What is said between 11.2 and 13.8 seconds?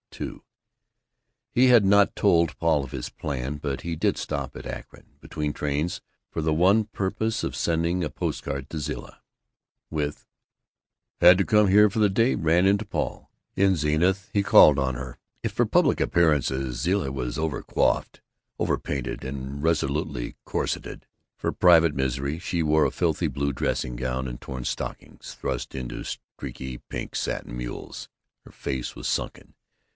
"Had to come here for the day, ran into Paul." In